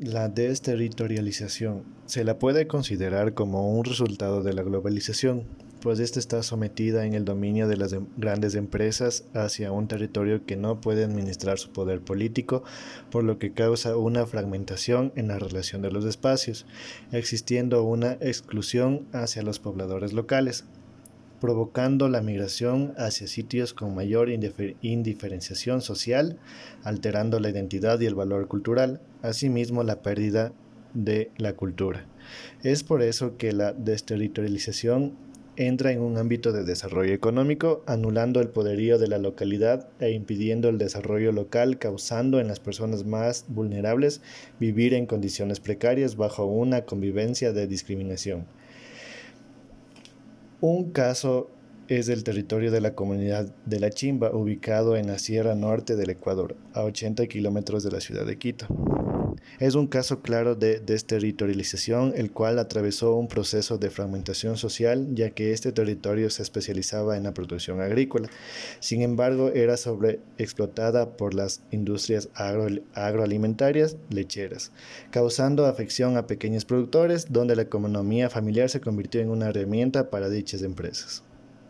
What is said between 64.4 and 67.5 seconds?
social, ya que este territorio se especializaba en la